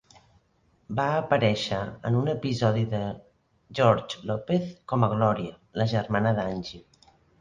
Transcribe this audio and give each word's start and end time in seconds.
Va 0.99 1.03
aparèixer 1.17 1.81
en 2.09 2.17
un 2.21 2.31
episodi 2.33 2.85
de 2.95 3.01
George 3.81 4.25
Lopez 4.31 4.73
com 4.93 5.07
a 5.07 5.11
Glòria, 5.13 5.53
la 5.83 5.89
germana 5.93 6.33
d'Angie. 6.41 6.83